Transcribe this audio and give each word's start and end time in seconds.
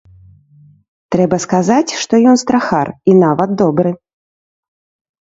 Трэба 1.17 1.35
сказаць, 1.45 1.95
што 2.05 2.13
ён 2.33 2.43
страхар, 2.45 2.87
і 3.09 3.19
нават 3.23 3.49
добры. 3.67 3.97